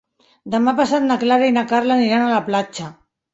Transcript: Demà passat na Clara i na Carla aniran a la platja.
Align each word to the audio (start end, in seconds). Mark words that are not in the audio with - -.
Demà 0.53 0.71
passat 0.79 1.05
na 1.09 1.17
Clara 1.23 1.49
i 1.51 1.55
na 1.59 1.65
Carla 1.73 1.99
aniran 2.01 2.25
a 2.25 2.33
la 2.33 2.41
platja. 2.49 2.89